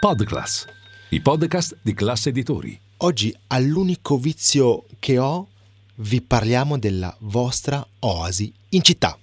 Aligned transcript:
Podclass, 0.00 0.64
i 1.08 1.20
podcast 1.20 1.78
di 1.82 1.92
classe 1.92 2.28
editori. 2.28 2.80
Oggi 2.98 3.36
all'unico 3.48 4.16
vizio 4.16 4.84
che 5.00 5.18
ho 5.18 5.48
vi 5.96 6.22
parliamo 6.22 6.78
della 6.78 7.12
vostra 7.22 7.84
oasi 7.98 8.52
in 8.68 8.82
città. 8.82 9.18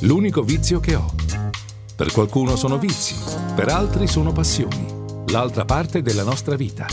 L'unico 0.00 0.42
vizio 0.42 0.80
che 0.80 0.96
ho. 0.96 1.14
Per 1.94 2.10
qualcuno 2.10 2.56
sono 2.56 2.76
vizi, 2.76 3.14
per 3.54 3.68
altri 3.68 4.08
sono 4.08 4.32
passioni. 4.32 4.84
L'altra 5.28 5.64
parte 5.64 6.02
della 6.02 6.24
nostra 6.24 6.56
vita. 6.56 6.88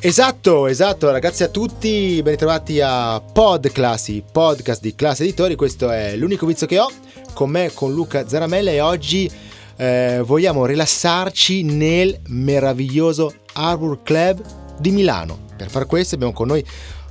Esatto, 0.00 0.66
esatto, 0.66 1.12
ragazzi 1.12 1.44
a 1.44 1.48
tutti, 1.48 2.20
ben 2.22 2.32
ritrovati 2.32 2.80
a 2.80 3.20
Podclass, 3.20 4.08
i 4.08 4.22
podcast 4.30 4.82
di 4.82 4.96
classe 4.96 5.22
editori, 5.22 5.54
questo 5.54 5.90
è 5.90 6.16
l'unico 6.16 6.44
vizio 6.44 6.66
che 6.66 6.78
ho, 6.78 6.90
con 7.34 7.50
me, 7.50 7.70
con 7.74 7.92
Luca 7.92 8.26
Zaramella 8.26 8.70
e 8.70 8.80
oggi 8.80 9.30
eh, 9.76 10.22
vogliamo 10.24 10.64
rilassarci 10.64 11.62
nel 11.64 12.18
meraviglioso 12.28 13.34
Arbor 13.54 14.02
Club 14.02 14.42
di 14.78 14.90
Milano. 14.90 15.40
Per 15.56 15.68
far 15.68 15.86
questo 15.86 16.14
abbiamo 16.14 16.32
con 16.32 16.46
noi 16.46 16.64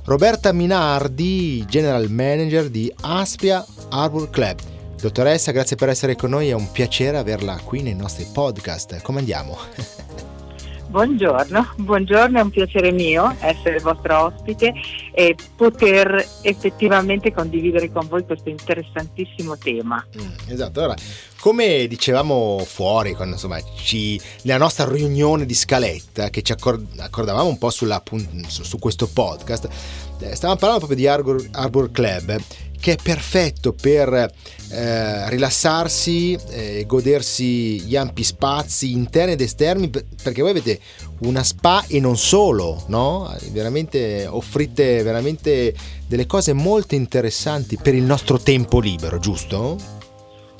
Roberta 0.04 0.52
Minardi, 0.52 1.64
General 1.66 2.10
Manager 2.10 2.68
di 2.68 2.92
Aspia 3.02 3.64
Arbor 3.90 4.30
Club. 4.30 4.58
Dottoressa, 5.00 5.52
grazie 5.52 5.76
per 5.76 5.90
essere 5.90 6.16
con 6.16 6.30
noi, 6.30 6.48
è 6.48 6.54
un 6.54 6.70
piacere 6.72 7.18
averla 7.18 7.60
qui 7.62 7.82
nei 7.82 7.94
nostri 7.94 8.26
podcast. 8.32 9.00
Come 9.02 9.20
andiamo? 9.20 9.56
Buongiorno, 10.94 11.74
buongiorno, 11.78 12.38
è 12.38 12.40
un 12.40 12.50
piacere 12.50 12.92
mio 12.92 13.34
essere 13.40 13.80
vostra 13.80 14.26
ospite 14.26 14.72
e 15.12 15.34
poter 15.56 16.24
effettivamente 16.42 17.32
condividere 17.32 17.90
con 17.90 18.06
voi 18.06 18.24
questo 18.24 18.48
interessantissimo 18.48 19.58
tema. 19.58 20.06
Mm, 20.16 20.52
esatto, 20.52 20.78
allora, 20.78 20.94
come 21.40 21.88
dicevamo 21.88 22.62
fuori, 22.64 23.12
quando, 23.14 23.34
insomma, 23.34 23.58
ci, 23.76 24.20
nella 24.42 24.58
nostra 24.58 24.88
riunione 24.88 25.46
di 25.46 25.54
scaletta, 25.54 26.30
che 26.30 26.42
ci 26.42 26.52
accord- 26.52 27.00
accordavamo 27.00 27.48
un 27.48 27.58
po' 27.58 27.70
sulla, 27.70 28.00
su, 28.46 28.62
su, 28.62 28.78
questo 28.78 29.08
podcast, 29.08 29.68
eh, 30.20 30.32
stavamo 30.36 30.60
parlando 30.60 30.86
proprio 30.86 30.96
di 30.96 31.08
Arbor, 31.08 31.44
Arbor 31.50 31.90
Club 31.90 32.40
che 32.84 32.92
è 32.92 32.96
perfetto 33.02 33.72
per 33.72 34.12
eh, 34.12 35.30
rilassarsi 35.30 36.38
eh, 36.50 36.84
godersi 36.86 37.80
gli 37.80 37.96
ampi 37.96 38.22
spazi 38.22 38.92
interni 38.92 39.32
ed 39.32 39.40
esterni 39.40 39.88
perché 39.88 40.42
voi 40.42 40.50
avete 40.50 40.78
una 41.20 41.42
spa 41.42 41.82
e 41.88 41.98
non 41.98 42.18
solo, 42.18 42.84
no? 42.88 43.34
Veramente 43.52 44.26
offrite 44.26 45.02
veramente 45.02 45.74
delle 46.06 46.26
cose 46.26 46.52
molto 46.52 46.94
interessanti 46.94 47.78
per 47.78 47.94
il 47.94 48.02
nostro 48.02 48.38
tempo 48.38 48.80
libero, 48.80 49.18
giusto? 49.18 49.78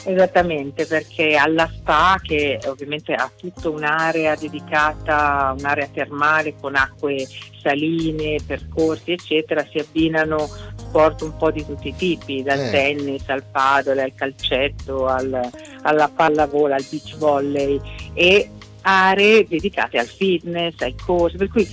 Esattamente, 0.07 0.87
perché 0.87 1.35
alla 1.35 1.71
spa, 1.75 2.19
che 2.23 2.59
ovviamente 2.67 3.13
ha 3.13 3.31
tutta 3.35 3.69
un'area 3.69 4.35
dedicata, 4.35 5.55
un'area 5.59 5.89
termale 5.93 6.55
con 6.59 6.75
acque 6.75 7.27
saline, 7.63 8.37
percorsi, 8.47 9.13
eccetera, 9.13 9.67
si 9.71 9.79
abbinano 9.79 10.47
sport 10.95 11.23
un 11.23 11.37
po' 11.37 11.51
di 11.51 11.67
tutti 11.67 11.89
i 11.89 11.97
tipi, 11.97 12.45
dal 12.45 12.61
eh. 12.61 12.71
tennis 12.71 13.29
al 13.29 13.43
padel, 13.43 13.99
al 13.99 14.13
calcetto, 14.15 15.09
al, 15.09 15.51
alla 15.83 16.09
pallavolo, 16.09 16.73
al 16.73 16.87
beach 16.89 17.17
volley 17.17 17.81
e 18.13 18.49
aree 18.83 19.45
dedicate 19.49 19.99
al 19.99 20.07
fitness, 20.07 20.81
ai 20.81 20.95
corsi, 20.95 21.37
per 21.37 21.49
cui 21.49 21.69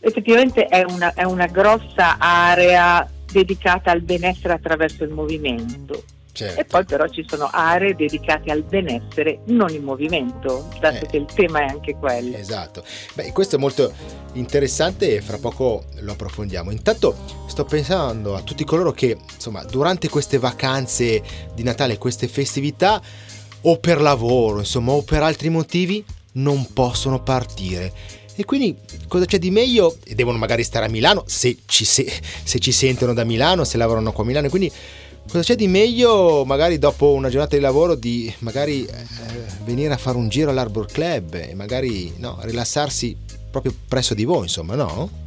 effettivamente 0.00 0.64
è 0.64 0.82
una, 0.88 1.12
è 1.12 1.24
una 1.24 1.46
grossa 1.46 2.16
area 2.18 3.06
dedicata 3.30 3.90
al 3.90 4.00
benessere 4.00 4.54
attraverso 4.54 5.04
il 5.04 5.10
movimento 5.10 6.02
Certo. 6.34 6.60
E 6.60 6.64
poi 6.64 6.84
però 6.84 7.06
ci 7.06 7.24
sono 7.28 7.48
aree 7.52 7.94
dedicate 7.94 8.50
al 8.50 8.64
benessere, 8.64 9.42
non 9.46 9.72
in 9.72 9.84
movimento, 9.84 10.68
dato 10.80 11.04
eh. 11.04 11.06
che 11.06 11.16
il 11.18 11.26
tema 11.32 11.60
è 11.60 11.68
anche 11.68 11.94
quello. 11.94 12.36
Esatto. 12.36 12.82
Beh, 13.14 13.30
questo 13.30 13.54
è 13.54 13.58
molto 13.60 13.92
interessante 14.32 15.14
e 15.14 15.20
fra 15.20 15.38
poco 15.38 15.84
lo 16.00 16.10
approfondiamo. 16.10 16.72
Intanto 16.72 17.14
sto 17.46 17.64
pensando 17.64 18.34
a 18.34 18.42
tutti 18.42 18.64
coloro 18.64 18.90
che, 18.90 19.16
insomma, 19.32 19.62
durante 19.62 20.08
queste 20.08 20.38
vacanze 20.38 21.22
di 21.54 21.62
Natale, 21.62 21.98
queste 21.98 22.26
festività, 22.26 23.00
o 23.60 23.78
per 23.78 24.00
lavoro, 24.00 24.58
insomma, 24.58 24.90
o 24.90 25.02
per 25.02 25.22
altri 25.22 25.50
motivi, 25.50 26.04
non 26.32 26.72
possono 26.72 27.22
partire. 27.22 27.92
E 28.34 28.44
quindi 28.44 28.76
cosa 29.06 29.24
c'è 29.24 29.38
di 29.38 29.52
meglio? 29.52 29.98
E 30.04 30.16
devono 30.16 30.36
magari 30.36 30.64
stare 30.64 30.86
a 30.86 30.88
Milano, 30.88 31.22
se 31.26 31.58
ci, 31.66 31.84
se, 31.84 32.12
se 32.42 32.58
ci 32.58 32.72
sentono 32.72 33.14
da 33.14 33.22
Milano, 33.22 33.62
se 33.62 33.76
lavorano 33.76 34.10
qua 34.10 34.24
a 34.24 34.26
Milano, 34.26 34.48
quindi 34.48 34.72
Cosa 35.26 35.42
c'è 35.42 35.56
di 35.56 35.66
meglio, 35.66 36.44
magari 36.44 36.78
dopo 36.78 37.12
una 37.12 37.28
giornata 37.28 37.56
di 37.56 37.62
lavoro, 37.62 37.94
di 37.94 38.32
magari 38.40 38.84
eh, 38.84 39.04
venire 39.64 39.92
a 39.92 39.96
fare 39.96 40.16
un 40.16 40.28
giro 40.28 40.50
all'Arbor 40.50 40.86
Club 40.86 41.34
e 41.34 41.54
magari 41.54 42.12
no, 42.18 42.38
rilassarsi 42.42 43.16
proprio 43.50 43.74
presso 43.88 44.14
di 44.14 44.24
voi, 44.24 44.42
insomma, 44.42 44.74
no? 44.74 45.23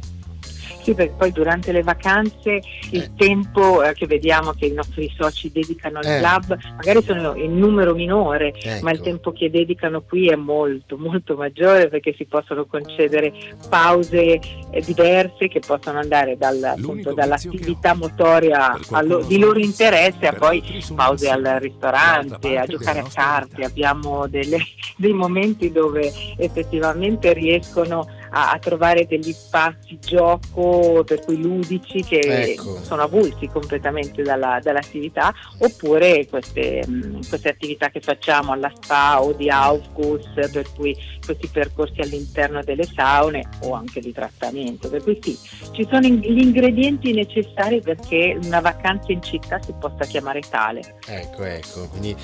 Sì, 0.88 0.94
perché 0.94 1.14
poi 1.18 1.32
durante 1.32 1.70
le 1.70 1.82
vacanze 1.82 2.62
il 2.92 3.02
eh. 3.02 3.10
tempo 3.14 3.82
eh, 3.82 3.92
che 3.92 4.06
vediamo 4.06 4.52
che 4.52 4.66
i 4.66 4.72
nostri 4.72 5.12
soci 5.14 5.52
dedicano 5.52 5.98
al 5.98 6.06
eh. 6.06 6.18
club 6.18 6.58
magari 6.76 7.02
sono 7.02 7.34
in 7.34 7.58
numero 7.58 7.94
minore, 7.94 8.54
ecco. 8.58 8.84
ma 8.84 8.92
il 8.92 9.00
tempo 9.00 9.32
che 9.32 9.50
dedicano 9.50 10.00
qui 10.00 10.30
è 10.30 10.34
molto, 10.34 10.96
molto 10.96 11.36
maggiore 11.36 11.88
perché 11.88 12.14
si 12.16 12.24
possono 12.24 12.64
concedere 12.64 13.34
pause 13.68 14.40
eh, 14.70 14.80
diverse 14.80 15.48
che 15.48 15.60
possono 15.60 15.98
andare 15.98 16.38
dal, 16.38 16.62
appunto, 16.62 17.12
dall'attività 17.12 17.94
motoria 17.94 18.74
allo, 18.92 19.22
di 19.22 19.38
loro 19.38 19.58
interesse 19.58 20.26
a 20.26 20.32
poi 20.32 20.62
pause 20.94 21.28
al 21.28 21.58
ristorante, 21.60 22.56
a 22.56 22.64
giocare 22.64 23.00
a 23.00 23.06
carte. 23.12 23.62
Abbiamo 23.62 24.26
delle, 24.26 24.58
dei 24.96 25.12
momenti 25.12 25.70
dove 25.70 26.10
effettivamente 26.38 27.34
riescono 27.34 28.06
a, 28.30 28.52
a, 28.52 28.58
trovare 28.58 29.06
degli 29.06 29.32
spazi 29.32 29.98
gioco 30.00 31.02
per 31.04 31.24
cui 31.24 31.40
ludici 31.40 32.02
che 32.02 32.18
ecco. 32.18 32.82
sono 32.82 33.02
avulsi 33.02 33.46
completamente 33.46 34.22
dalla, 34.22 34.58
dall'attività 34.62 35.32
oppure 35.58 36.26
queste, 36.26 36.84
mh, 36.86 37.28
queste, 37.28 37.48
attività 37.48 37.90
che 37.90 38.00
facciamo 38.00 38.52
alla 38.52 38.70
spa 38.74 39.22
o 39.22 39.32
di 39.32 39.48
Aufguss 39.48 40.50
per 40.50 40.66
cui 40.74 40.96
questi 41.24 41.48
percorsi 41.48 42.00
all'interno 42.00 42.62
delle 42.62 42.84
saune 42.84 43.48
o 43.62 43.72
anche 43.72 44.00
di 44.00 44.12
trattamento 44.12 44.88
per 44.88 45.02
cui 45.02 45.18
sì 45.20 45.38
ci 45.72 45.86
sono 45.90 46.06
in, 46.06 46.16
gli 46.16 46.40
ingredienti 46.40 47.12
necessari 47.12 47.80
perché 47.80 48.38
una 48.42 48.60
vacanza 48.60 49.12
in 49.12 49.22
città 49.22 49.60
si 49.62 49.74
possa 49.78 50.04
chiamare 50.04 50.40
tale 50.40 50.96
ecco 51.06 51.44
ecco 51.44 51.88
quindi 51.88 52.16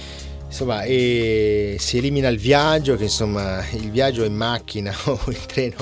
insomma, 0.54 0.82
e 0.84 1.76
si 1.80 1.98
elimina 1.98 2.28
il 2.28 2.38
viaggio, 2.38 2.94
che 2.94 3.04
insomma 3.04 3.60
il 3.72 3.90
viaggio 3.90 4.22
in 4.22 4.34
macchina 4.34 4.94
o 5.04 5.20
in 5.26 5.46
treno 5.46 5.76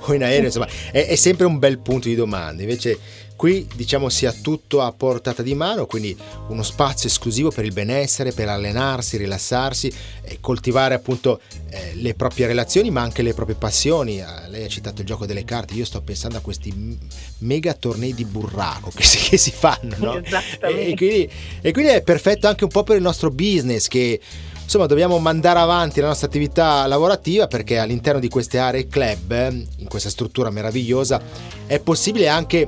o 0.00 0.12
in 0.12 0.24
aereo, 0.24 0.46
insomma, 0.46 0.66
è, 0.90 1.06
è 1.06 1.14
sempre 1.14 1.46
un 1.46 1.60
bel 1.60 1.78
punto 1.78 2.08
di 2.08 2.16
domanda. 2.16 2.62
Invece 2.62 2.98
Qui 3.36 3.68
diciamo 3.74 4.08
sia 4.08 4.32
tutto 4.32 4.80
a 4.80 4.90
portata 4.92 5.42
di 5.42 5.54
mano, 5.54 5.84
quindi 5.84 6.16
uno 6.48 6.62
spazio 6.62 7.08
esclusivo 7.08 7.50
per 7.50 7.66
il 7.66 7.72
benessere, 7.72 8.32
per 8.32 8.48
allenarsi, 8.48 9.18
rilassarsi 9.18 9.92
e 10.22 10.38
coltivare 10.40 10.94
appunto 10.94 11.40
eh, 11.68 11.94
le 11.96 12.14
proprie 12.14 12.46
relazioni 12.46 12.90
ma 12.90 13.02
anche 13.02 13.20
le 13.20 13.34
proprie 13.34 13.56
passioni. 13.56 14.22
Ah, 14.22 14.46
lei 14.48 14.64
ha 14.64 14.68
citato 14.68 15.02
il 15.02 15.06
gioco 15.06 15.26
delle 15.26 15.44
carte, 15.44 15.74
io 15.74 15.84
sto 15.84 16.00
pensando 16.00 16.38
a 16.38 16.40
questi 16.40 16.98
mega 17.38 17.74
tornei 17.74 18.14
di 18.14 18.24
burraco 18.24 18.90
che 18.94 19.02
si, 19.02 19.18
che 19.18 19.36
si 19.36 19.50
fanno, 19.50 19.96
no? 19.98 20.14
E, 20.60 20.90
e, 20.90 20.94
quindi, 20.94 21.30
e 21.60 21.72
quindi 21.72 21.90
è 21.92 22.02
perfetto 22.02 22.48
anche 22.48 22.64
un 22.64 22.70
po' 22.70 22.82
per 22.82 22.96
il 22.96 23.02
nostro 23.02 23.30
business 23.30 23.88
che 23.88 24.18
insomma 24.62 24.86
dobbiamo 24.86 25.18
mandare 25.18 25.58
avanti 25.58 26.00
la 26.00 26.08
nostra 26.08 26.26
attività 26.26 26.86
lavorativa 26.86 27.46
perché 27.46 27.78
all'interno 27.78 28.18
di 28.18 28.28
queste 28.28 28.58
aree 28.58 28.88
club, 28.88 29.64
in 29.76 29.86
questa 29.88 30.08
struttura 30.08 30.50
meravigliosa, 30.50 31.20
è 31.66 31.78
possibile 31.78 32.28
anche 32.28 32.66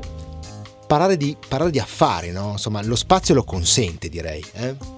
parlare 0.89 1.17
di, 1.17 1.37
parlare 1.47 1.71
di 1.71 1.79
affari, 1.79 2.33
no? 2.33 2.53
Insomma, 2.53 2.83
lo 2.83 2.97
spazio 2.97 3.35
lo 3.35 3.45
consente, 3.45 4.09
direi. 4.09 4.43
Eh? 4.55 4.97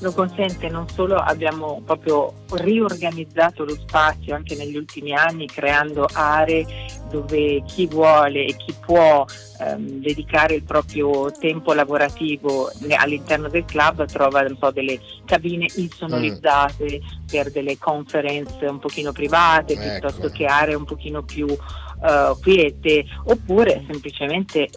lo 0.00 0.12
consente 0.12 0.68
non 0.68 0.88
solo 0.88 1.16
abbiamo 1.16 1.80
proprio 1.84 2.32
riorganizzato 2.50 3.64
lo 3.64 3.74
spazio 3.74 4.34
anche 4.34 4.56
negli 4.56 4.76
ultimi 4.76 5.14
anni 5.14 5.46
creando 5.46 6.06
aree 6.12 6.66
dove 7.10 7.62
chi 7.62 7.86
vuole 7.86 8.44
e 8.44 8.56
chi 8.56 8.74
può 8.84 9.24
ehm, 9.60 10.00
dedicare 10.00 10.56
il 10.56 10.64
proprio 10.64 11.30
tempo 11.30 11.72
lavorativo 11.72 12.70
all'interno 12.98 13.48
del 13.48 13.64
club 13.64 14.04
trova 14.06 14.40
un 14.40 14.58
po' 14.58 14.72
delle 14.72 15.00
cabine 15.24 15.66
insonorizzate 15.76 17.00
mm. 17.00 17.26
per 17.30 17.50
delle 17.52 17.78
conference 17.78 18.66
un 18.66 18.80
pochino 18.80 19.12
private 19.12 19.74
ecco. 19.74 19.82
piuttosto 19.82 20.28
che 20.28 20.44
aree 20.44 20.74
un 20.74 20.84
pochino 20.84 21.22
più 21.22 21.46
uh, 21.46 22.38
quiete 22.40 23.04
oppure 23.24 23.84
semplicemente 23.86 24.68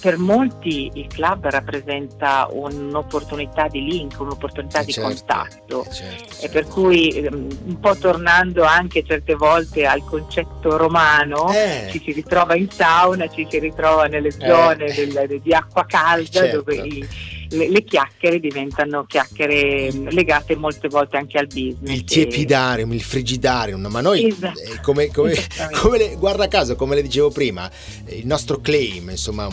per 0.00 0.16
molti 0.16 0.90
il 0.94 1.06
club 1.06 1.46
rappresenta 1.48 2.48
un'opportunità 2.50 3.68
di 3.68 3.84
link, 3.84 4.18
un'opportunità 4.18 4.82
di 4.82 4.92
certo, 4.92 5.08
contatto 5.08 5.84
certo, 5.90 5.92
certo. 5.92 6.44
e 6.44 6.48
per 6.48 6.66
cui 6.66 7.10
ehm, 7.10 7.48
un 7.66 7.80
po' 7.80 7.96
tornando 7.96 8.64
anche 8.64 9.04
certe 9.04 9.34
volte 9.34 9.84
al 9.86 10.04
concetto 10.04 10.76
romano 10.76 11.52
eh. 11.52 11.88
ci 11.90 12.00
si 12.02 12.12
ritrova 12.12 12.56
in 12.56 12.70
sauna, 12.70 13.28
ci 13.28 13.46
si 13.48 13.58
ritrova 13.58 14.06
nelle 14.06 14.28
eh. 14.28 14.46
zone 14.46 14.84
eh. 14.86 15.06
del, 15.06 15.40
di 15.42 15.52
acqua 15.52 15.84
calda 15.84 16.40
certo. 16.40 16.56
dove 16.62 16.76
i, 16.76 17.06
le, 17.50 17.68
le, 17.68 17.84
chiacchiere 17.84 18.38
diventano 18.40 19.04
chiacchiere 19.04 19.90
legate 20.10 20.56
molte 20.56 20.88
volte 20.88 21.16
anche 21.16 21.38
al 21.38 21.46
business. 21.46 21.94
Il 21.94 22.04
tiepidarium, 22.04 22.92
il 22.92 23.02
frigidarium, 23.02 23.86
ma 23.86 24.00
noi 24.00 24.26
esatto. 24.26 24.60
eh, 24.60 24.80
come, 24.80 25.10
come, 25.10 25.34
come 25.80 25.98
le, 25.98 26.16
guarda 26.16 26.48
caso, 26.48 26.76
come 26.76 26.94
le 26.94 27.02
dicevo 27.02 27.30
prima, 27.30 27.70
il 28.08 28.26
nostro 28.26 28.60
claim, 28.60 29.10
insomma, 29.10 29.48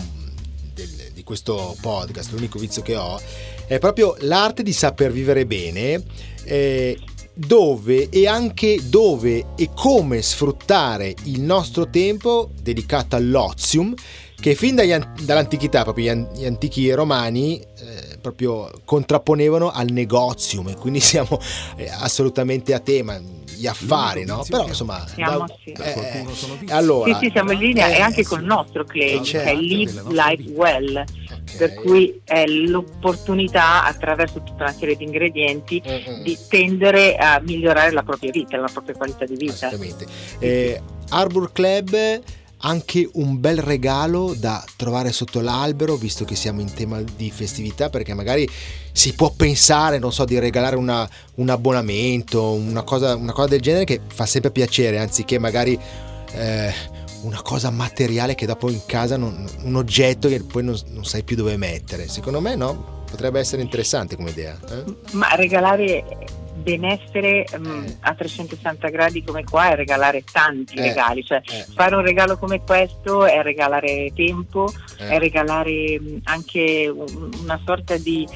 del, 0.74 0.90
di 1.14 1.24
questo 1.24 1.76
podcast, 1.82 2.32
l'unico 2.32 2.60
vizio 2.60 2.82
che 2.82 2.96
ho, 2.96 3.20
è 3.68 3.80
proprio 3.80 4.16
l'arte 4.20 4.64
di 4.64 4.74
saper 4.74 5.12
vivere 5.12 5.46
bene. 5.46 6.04
Eh, 6.46 7.00
dove 7.34 8.10
e 8.10 8.28
anche 8.28 8.80
dove 8.84 9.46
e 9.56 9.70
come 9.74 10.22
sfruttare 10.22 11.14
il 11.24 11.42
nostro 11.42 11.90
tempo 11.90 12.50
dedicato 12.62 13.16
all'ozium 13.16 13.94
che 14.44 14.56
fin 14.56 14.76
dagli, 14.76 14.94
dall'antichità, 15.22 15.84
proprio 15.84 16.28
gli, 16.36 16.46
antichi 16.46 16.92
romani, 16.92 17.60
eh, 17.60 18.18
proprio 18.20 18.70
contrapponevano 18.84 19.72
al 19.72 19.90
negozium 19.90 20.68
e 20.68 20.76
quindi 20.76 21.00
siamo 21.02 21.40
eh, 21.78 21.90
assolutamente 21.90 22.74
a 22.74 22.80
tema 22.80 23.18
gli 23.56 23.68
affari, 23.68 24.26
no? 24.26 24.44
Però 24.46 24.68
insomma, 24.68 25.06
siamo, 25.08 25.38
da, 25.38 25.56
sì. 25.64 25.72
eh, 25.72 26.26
allora, 26.68 27.18
sì, 27.18 27.28
sì, 27.28 27.32
siamo 27.32 27.54
in 27.54 27.60
linea 27.60 27.88
e 27.88 28.02
anche 28.02 28.26
col 28.26 28.44
nostro 28.44 28.84
claim, 28.84 29.24
certo, 29.24 29.50
che 29.50 29.52
è 29.52 29.56
Live 29.56 30.04
Life 30.10 30.50
Well. 30.50 31.06
Okay. 31.44 31.58
Per 31.58 31.74
cui 31.82 32.22
è 32.24 32.46
l'opportunità 32.46 33.86
attraverso 33.86 34.42
tutta 34.44 34.64
una 34.64 34.74
serie 34.74 34.96
di 34.96 35.04
ingredienti 35.04 35.82
mm-hmm. 35.86 36.22
di 36.24 36.38
tendere 36.48 37.16
a 37.16 37.40
migliorare 37.44 37.92
la 37.92 38.04
propria 38.04 38.32
vita, 38.32 38.58
la 38.58 38.70
propria 38.72 38.96
qualità 38.96 39.26
di 39.26 39.36
vita. 39.36 39.68
Assolutamente. 39.68 40.06
Eh, 40.40 40.82
Arbor 41.10 41.52
Club 41.52 42.22
anche 42.66 43.10
un 43.14 43.40
bel 43.40 43.60
regalo 43.60 44.34
da 44.38 44.64
trovare 44.76 45.12
sotto 45.12 45.42
l'albero, 45.42 45.96
visto 45.96 46.24
che 46.26 46.36
siamo 46.36 46.62
in 46.62 46.74
tema 46.74 47.02
di 47.02 47.30
festività, 47.30 47.90
perché 47.90 48.14
magari 48.14 48.50
si 48.92 49.14
può 49.14 49.32
pensare, 49.32 50.00
non 50.00 50.14
so, 50.14 50.24
di 50.24 50.40
regalare 50.40 50.76
una, 50.76 51.08
un 51.36 51.50
abbonamento, 51.50 52.52
una 52.52 52.84
cosa, 52.84 53.16
una 53.16 53.34
cosa, 53.34 53.50
del 53.50 53.62
genere 53.62 53.84
che 53.84 54.00
fa 54.08 54.26
sempre 54.26 54.52
piacere, 54.52 55.00
anziché 55.00 55.40
magari 55.40 55.78
eh, 56.32 56.74
una 57.24 57.42
cosa 57.42 57.70
materiale 57.70 58.36
che 58.36 58.46
dopo 58.46 58.70
in 58.70 58.82
casa, 58.86 59.18
non, 59.18 59.48
un 59.64 59.76
oggetto 59.76 60.28
che 60.28 60.42
poi 60.42 60.64
non, 60.64 60.80
non 60.88 61.06
sai 61.06 61.24
più 61.24 61.36
dove 61.36 61.58
mettere. 61.58 62.08
Secondo 62.08 62.40
me 62.40 62.56
no, 62.56 63.04
potrebbe 63.10 63.40
essere 63.40 63.62
interessante 63.62 64.16
come 64.16 64.32
idea. 64.32 64.58
Eh? 64.70 64.84
Ma 65.12 65.34
regalare 65.36 66.04
benessere 66.64 67.46
um, 67.58 67.98
a 68.02 68.14
360 68.14 68.88
gradi 68.90 69.24
come 69.24 69.44
qua 69.44 69.72
è 69.72 69.76
regalare 69.76 70.24
tanti 70.30 70.76
eh, 70.76 70.88
regali, 70.88 71.24
cioè 71.24 71.42
eh. 71.46 71.66
fare 71.74 71.96
un 71.96 72.02
regalo 72.02 72.38
come 72.38 72.62
questo 72.64 73.26
è 73.26 73.42
regalare 73.42 74.12
tempo, 74.16 74.72
eh. 75.00 75.10
è 75.10 75.20
regalare 75.20 75.98
um, 76.00 76.20
anche 76.24 76.92
un, 76.94 77.32
una 77.42 77.60
sorta 77.66 77.98
di 77.98 78.28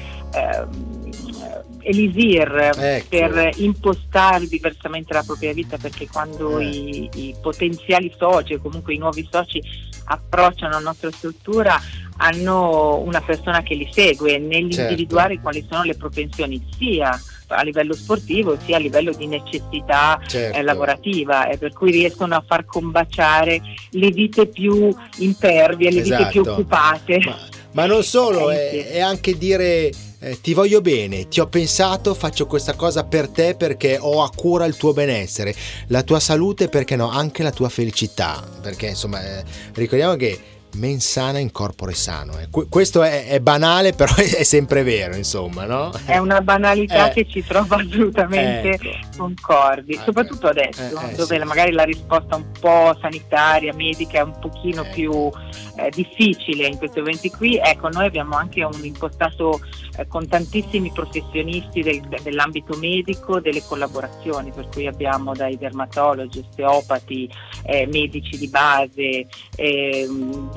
elisir 1.88 2.72
ecco. 2.76 3.06
per 3.08 3.50
impostare 3.56 4.46
diversamente 4.46 5.14
la 5.14 5.22
propria 5.22 5.52
vita 5.52 5.78
perché 5.78 6.06
quando 6.06 6.58
eh. 6.58 6.66
i, 6.66 7.10
i 7.14 7.34
potenziali 7.40 8.12
soci 8.16 8.54
o 8.54 8.60
comunque 8.60 8.94
i 8.94 8.98
nuovi 8.98 9.26
soci 9.30 9.62
approcciano 10.04 10.72
la 10.72 10.78
nostra 10.78 11.10
struttura 11.10 11.80
hanno 12.18 12.98
una 12.98 13.20
persona 13.20 13.62
che 13.62 13.74
li 13.74 13.88
segue 13.90 14.38
nell'individuare 14.38 15.34
certo. 15.34 15.42
quali 15.42 15.66
sono 15.68 15.82
le 15.84 15.94
propensioni 15.94 16.62
sia 16.76 17.18
a 17.50 17.62
livello 17.62 17.94
sportivo 17.94 18.58
sia 18.62 18.76
a 18.76 18.80
livello 18.80 19.12
di 19.12 19.26
necessità 19.26 20.20
eh, 20.20 20.28
certo. 20.28 20.58
eh, 20.58 20.62
lavorativa 20.62 21.48
e 21.48 21.56
per 21.56 21.72
cui 21.72 21.90
riescono 21.90 22.34
a 22.34 22.44
far 22.46 22.66
combaciare 22.66 23.60
le 23.90 24.10
vite 24.10 24.46
più 24.46 24.94
impervie, 25.18 25.90
le 25.90 26.00
esatto. 26.00 26.16
vite 26.18 26.30
più 26.30 26.40
esatto. 26.42 26.60
occupate. 26.60 27.18
Ma, 27.24 27.36
ma 27.72 27.86
non 27.86 28.02
solo, 28.02 28.50
eh, 28.52 28.70
è, 28.70 28.90
è, 28.92 29.00
anche 29.00 29.38
dire 29.38 29.90
eh, 30.20 30.40
ti 30.40 30.54
voglio 30.54 30.80
bene, 30.80 31.28
ti 31.28 31.40
ho 31.40 31.46
pensato, 31.46 32.14
faccio 32.14 32.46
questa 32.46 32.74
cosa 32.74 33.04
per 33.04 33.28
te 33.28 33.54
perché 33.54 33.98
ho 34.00 34.22
a 34.22 34.30
cura 34.34 34.64
il 34.64 34.76
tuo 34.76 34.92
benessere, 34.92 35.54
la 35.88 36.02
tua 36.02 36.20
salute, 36.20 36.68
perché 36.68 36.96
no, 36.96 37.08
anche 37.08 37.42
la 37.42 37.52
tua 37.52 37.68
felicità, 37.68 38.42
perché 38.60 38.88
insomma 38.88 39.22
eh, 39.24 39.44
ricordiamo 39.74 40.16
che 40.16 40.56
men 40.76 41.00
sana 41.00 41.38
in 41.38 41.50
corpore 41.50 41.94
sano. 41.94 42.38
Eh. 42.38 42.48
Questo 42.68 43.02
è, 43.02 43.26
è, 43.26 43.40
banale, 43.40 43.92
però 43.92 44.14
è 44.16 44.42
sempre 44.42 44.82
vero, 44.82 45.16
insomma, 45.16 45.64
no? 45.64 45.92
È 46.04 46.18
una 46.18 46.40
banalità 46.40 47.10
eh. 47.10 47.12
che 47.12 47.28
ci 47.28 47.44
trova 47.44 47.76
assolutamente 47.76 48.70
ecco. 48.70 48.90
concordi, 49.16 49.96
ah, 49.96 50.02
soprattutto 50.04 50.46
adesso, 50.46 50.82
eh, 50.82 51.12
eh 51.12 51.14
dove 51.14 51.38
sì. 51.38 51.44
magari 51.44 51.72
la 51.72 51.84
risposta 51.84 52.36
un 52.36 52.50
po' 52.58 52.96
sanitaria, 53.00 53.72
medica 53.74 54.18
è 54.18 54.22
un 54.22 54.38
pochino 54.40 54.84
più 54.92 55.30
eh, 55.76 55.90
difficile 55.90 56.66
in 56.66 56.76
questi 56.78 56.98
eventi 56.98 57.30
qui. 57.30 57.56
Ecco, 57.56 57.88
noi 57.88 58.06
abbiamo 58.06 58.36
anche 58.36 58.62
un 58.62 58.84
impostato 58.84 59.60
eh, 59.96 60.06
con 60.06 60.28
tantissimi 60.28 60.90
professionisti 60.92 61.82
del, 61.82 62.00
dell'ambito 62.22 62.76
medico, 62.78 63.40
delle 63.40 63.62
collaborazioni, 63.62 64.52
per 64.52 64.68
cui 64.68 64.86
abbiamo 64.86 65.34
dai 65.34 65.56
dermatologi, 65.56 66.44
osteopati, 66.46 67.46
medici 67.88 68.38
di 68.38 68.48
base, 68.48 69.26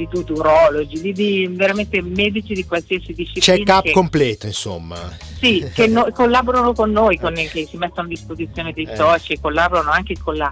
di 0.02 0.08
tutti, 0.08 0.32
urologi, 0.32 1.00
di, 1.00 1.14
di, 1.14 1.48
veramente 1.52 2.02
medici 2.02 2.54
di 2.54 2.66
qualsiasi 2.66 3.14
disciplina. 3.14 3.58
Check-up 3.58 3.84
che, 3.84 3.92
completo, 3.92 4.46
insomma. 4.48 4.98
Sì, 5.40 5.70
che 5.74 5.88
no, 5.88 6.08
collaborano 6.14 6.74
con 6.74 6.92
noi, 6.92 7.20
con, 7.20 7.34
che 7.34 7.68
si 7.70 7.78
mettono 7.78 8.08
a 8.08 8.10
disposizione 8.10 8.74
dei 8.74 8.86
eh. 8.86 8.96
soci, 8.96 9.40
collaborano 9.40 9.92
anche 9.92 10.16
con 10.22 10.36
la 10.36 10.52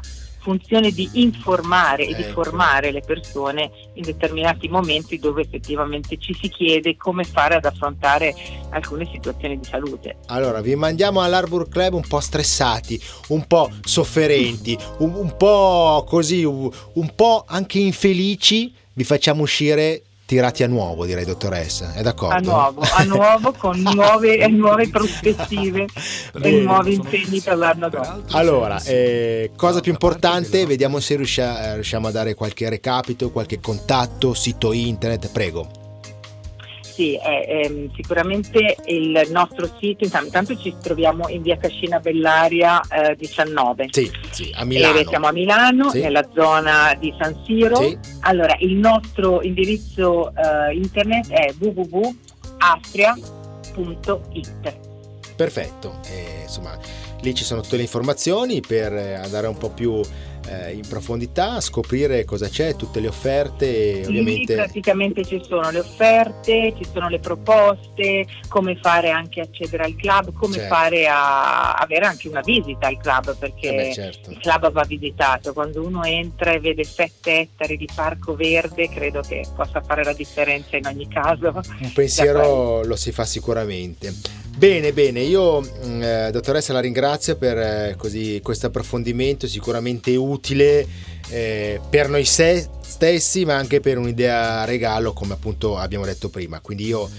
funzione 0.50 0.90
di 0.90 1.08
informare 1.14 2.08
e 2.08 2.10
ecco. 2.10 2.18
di 2.18 2.24
formare 2.24 2.92
le 2.92 3.02
persone 3.02 3.70
in 3.94 4.02
determinati 4.02 4.68
momenti 4.68 5.20
dove 5.20 5.44
effettivamente 5.44 6.18
ci 6.18 6.34
si 6.34 6.50
chiede 6.50 6.98
come 6.98 7.24
fare 7.24 7.54
ad 7.54 7.66
affrontare 7.66 8.34
alcune 8.72 9.08
situazioni 9.12 9.60
di 9.60 9.66
salute. 9.66 10.18
Allora, 10.28 10.62
vi 10.62 10.76
mandiamo 10.76 11.22
all'Arbor 11.22 11.70
Club 11.70 11.94
un 11.94 12.08
po' 12.08 12.20
stressati, 12.20 13.00
un 13.28 13.46
po' 13.46 13.70
sofferenti, 13.82 14.76
un, 15.00 15.14
un 15.14 15.38
po' 15.38 16.04
così, 16.08 16.44
un, 16.44 16.68
un 16.94 17.12
po' 17.14 17.44
anche 17.48 17.78
infelici, 17.78 18.74
vi 18.94 19.04
facciamo 19.04 19.44
uscire 19.44 20.02
tirati 20.30 20.62
a 20.62 20.68
nuovo, 20.68 21.08
direi 21.08 21.26
dottoressa, 21.26 21.94
è 21.96 22.04
d'accordo? 22.04 22.36
A 22.36 22.40
nuovo, 22.40 22.82
a 22.82 23.04
nuovo 23.04 23.52
con 23.52 23.80
nuove, 23.82 24.48
nuove 24.50 24.88
prospettive 24.88 25.88
e 26.40 26.52
nuovi 26.62 26.94
impegni 26.94 27.42
per 27.42 27.58
l'anno 27.58 27.90
dopo. 27.90 28.22
Allora, 28.38 28.80
eh, 28.84 29.50
cosa 29.56 29.80
più 29.80 29.92
importante, 29.92 30.68
vediamo 30.68 31.00
se 31.00 31.16
riuscia, 31.16 31.74
riusciamo 31.74 32.10
a 32.10 32.12
dare 32.12 32.36
qualche 32.36 32.70
recapito, 32.70 33.32
qualche 33.32 33.60
contatto, 33.60 34.36
sito 34.36 34.72
internet, 34.72 35.32
prego 35.32 35.79
sì, 37.00 37.16
è, 37.16 37.46
è, 37.46 37.72
sicuramente 37.96 38.76
il 38.88 39.26
nostro 39.30 39.74
sito, 39.80 40.04
intanto 40.04 40.58
ci 40.58 40.76
troviamo 40.82 41.30
in 41.30 41.42
via 41.42 41.56
Cascina 41.56 42.00
Bellaria 42.00 42.82
eh, 42.90 43.16
19. 43.16 43.88
Sì, 43.90 44.12
sì, 44.32 44.52
a 44.54 44.66
Milano. 44.66 45.00
E 45.00 45.06
siamo 45.08 45.28
a 45.28 45.32
Milano, 45.32 45.92
sì. 45.92 46.02
nella 46.02 46.28
zona 46.34 46.94
di 47.00 47.16
San 47.18 47.42
Siro. 47.46 47.78
Sì. 47.78 47.98
Allora, 48.22 48.54
il 48.60 48.76
nostro 48.76 49.42
indirizzo 49.42 50.34
eh, 50.36 50.76
internet 50.76 51.30
è 51.30 51.54
www.astria.it. 51.58 52.18
Perfetto, 55.38 56.02
eh, 56.10 56.42
insomma, 56.42 56.78
lì 57.22 57.34
ci 57.34 57.46
sono 57.46 57.62
tutte 57.62 57.78
le 57.78 57.84
informazioni 57.84 58.60
per 58.60 58.92
andare 58.92 59.48
un 59.48 59.58
po' 59.58 59.70
più 59.70 60.02
eh, 60.50 60.74
in 60.74 60.88
profondità, 60.88 61.62
scoprire 61.62 62.26
cosa 62.26 62.48
c'è, 62.48 62.76
tutte 62.76 63.00
le 63.00 63.08
offerte. 63.08 64.04
Ovviamente... 64.06 64.54
Sì, 64.54 64.60
praticamente 64.60 65.26
ci 65.26 65.42
sono 65.48 65.70
le 65.70 65.80
offerte, 65.80 66.74
ci 66.76 66.86
sono 66.92 67.08
le 67.08 67.20
proposte, 67.20 68.26
come 68.48 68.78
fare 68.82 69.12
anche 69.12 69.42
accedere 69.42 69.84
al 69.84 69.96
club, 69.96 70.34
come 70.34 70.56
certo. 70.56 70.74
fare 70.74 71.08
a 71.08 71.74
avere 71.74 72.06
anche 72.06 72.28
una 72.28 72.42
visita 72.42 72.88
al 72.88 72.98
club, 72.98 73.38
perché 73.38 73.70
eh 73.70 73.76
beh, 73.76 73.94
certo. 73.94 74.32
il 74.32 74.40
club 74.40 74.72
va 74.72 74.84
visitato. 74.84 75.54
Quando 75.54 75.86
uno 75.86 76.04
entra 76.04 76.52
e 76.52 76.60
vede 76.60 76.84
sette 76.84 77.42
ettari 77.42 77.78
di 77.78 77.88
parco 77.94 78.36
verde, 78.36 78.90
credo 78.90 79.22
che 79.22 79.46
possa 79.56 79.82
fare 79.82 80.04
la 80.04 80.14
differenza 80.14 80.78
in 80.78 80.86
ogni 80.86 81.08
caso. 81.08 81.54
Un 81.80 81.92
pensiero 81.94 82.84
lo 82.84 82.96
si 82.96 83.12
fa 83.12 83.26
sicuramente. 83.26 84.14
Bene, 84.58 84.92
bene, 84.92 85.22
io 85.22 85.62
mm, 85.62 86.02
eh, 86.02 86.30
dottoressa 86.32 86.74
la 86.74 86.82
ringrazio 86.82 87.38
per 87.38 87.58
eh, 87.58 87.96
così, 87.98 88.42
questo 88.44 88.68
approfondimento 88.68 89.48
sicuramente 89.48 90.16
utile 90.16 90.86
eh, 91.30 91.80
per 91.90 92.10
noi 92.10 92.26
se- 92.26 92.68
stessi 92.82 93.46
ma 93.46 93.56
anche 93.56 93.80
per 93.80 93.98
un'idea 93.98 94.66
regalo 94.66 95.14
come 95.14 95.34
appunto 95.34 95.78
abbiamo 95.78 96.06
detto 96.06 96.30
prima. 96.30 96.60
Quindi 96.60 96.86
io 96.88 97.10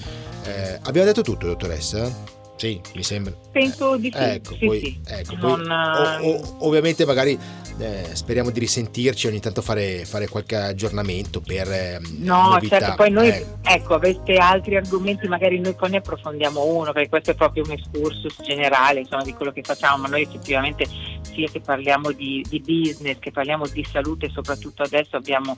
eh, 0.44 0.78
abbiamo 0.82 1.06
detto 1.06 1.22
tutto 1.22 1.46
dottoressa? 1.46 2.39
Sì, 2.60 2.78
mi 2.94 3.02
sembra. 3.02 3.32
Penso 3.50 3.96
di 3.96 4.12
sì. 4.14 4.22
Ecco, 4.22 4.54
sì, 4.54 4.66
poi, 4.66 4.80
sì. 4.80 5.00
Ecco, 5.06 5.34
non... 5.36 5.64
poi 5.64 6.30
o, 6.30 6.36
o, 6.36 6.56
ovviamente 6.66 7.06
magari 7.06 7.38
eh, 7.78 8.10
speriamo 8.12 8.50
di 8.50 8.60
risentirci 8.60 9.28
ogni 9.28 9.40
tanto 9.40 9.62
fare, 9.62 10.04
fare 10.04 10.28
qualche 10.28 10.56
aggiornamento 10.56 11.40
per 11.40 11.72
eh, 11.72 12.00
no 12.18 12.50
novità. 12.50 12.78
certo 12.78 12.94
poi 12.96 13.10
noi 13.10 13.28
eh. 13.28 13.46
ecco 13.62 13.94
aveste 13.94 14.34
altri 14.34 14.76
argomenti 14.76 15.26
magari 15.26 15.58
noi 15.58 15.74
poi 15.74 15.88
ne 15.88 15.96
approfondiamo 15.96 16.62
uno 16.62 16.92
perché 16.92 17.08
questo 17.08 17.30
è 17.30 17.34
proprio 17.34 17.64
un 17.64 17.70
excursus 17.70 18.42
generale 18.42 19.00
insomma 19.00 19.22
di 19.22 19.32
quello 19.32 19.52
che 19.52 19.62
facciamo 19.62 20.02
ma 20.02 20.08
noi 20.08 20.22
effettivamente 20.22 20.86
sia 21.34 21.48
che 21.50 21.60
parliamo 21.60 22.12
di, 22.12 22.44
di 22.48 22.60
business 22.60 23.18
che 23.18 23.30
parliamo 23.30 23.66
di 23.66 23.84
salute 23.90 24.28
soprattutto 24.30 24.82
adesso 24.82 25.16
abbiamo 25.16 25.56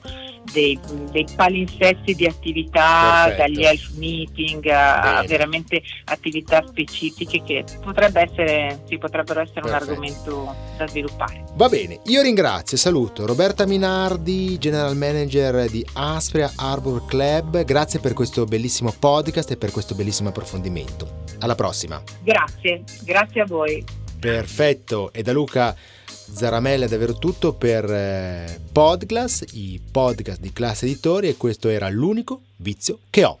dei, 0.51 0.79
dei 1.11 1.25
palinsesti 1.35 2.15
di 2.15 2.25
attività 2.25 3.25
Perfetto. 3.25 3.41
dagli 3.41 3.63
health 3.63 3.91
meeting 3.97 4.67
a, 4.67 5.17
a, 5.19 5.23
veramente 5.23 5.81
attività 6.05 6.63
specifiche 6.67 7.41
che 7.43 7.63
potrebbe 7.81 8.21
essere, 8.21 8.83
sì, 8.87 8.97
potrebbero 8.97 9.41
essere 9.41 9.61
Perfetto. 9.61 9.83
un 9.83 9.89
argomento 9.89 10.55
da 10.77 10.87
sviluppare 10.87 11.43
va 11.55 11.69
bene 11.69 11.99
io 12.05 12.21
ringrazio 12.21 12.77
e 12.77 12.79
saluto 12.79 13.25
Roberta 13.25 13.65
Minardi, 13.65 14.57
General 14.57 14.95
Manager 14.95 15.69
di 15.69 15.85
Aspria 15.93 16.51
Arbor 16.55 17.05
Club. 17.05 17.63
Grazie 17.63 17.99
per 17.99 18.13
questo 18.13 18.45
bellissimo 18.45 18.93
podcast 18.97 19.51
e 19.51 19.57
per 19.57 19.71
questo 19.71 19.95
bellissimo 19.95 20.29
approfondimento. 20.29 21.23
Alla 21.39 21.55
prossima. 21.55 22.01
Grazie, 22.21 22.83
grazie 23.03 23.41
a 23.41 23.45
voi. 23.45 24.02
Perfetto. 24.23 25.11
E 25.11 25.21
da 25.21 25.33
Luca 25.33 25.75
Zaramella 26.05 26.87
davvero 26.87 27.17
tutto 27.17 27.53
per 27.53 27.83
eh, 27.91 28.61
Podclass, 28.71 29.43
i 29.51 29.81
podcast 29.91 30.39
di 30.39 30.53
Classe 30.53 30.85
Editori 30.85 31.27
e 31.27 31.35
questo 31.35 31.67
era 31.67 31.89
l'unico 31.89 32.43
vizio 32.59 32.99
che 33.09 33.25
ho. 33.25 33.35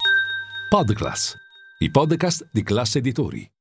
Podclass, 0.69 1.35
i 1.79 1.89
podcast 1.89 2.49
di 2.51 2.63
Classe 2.63 2.97
Editori. 2.97 3.52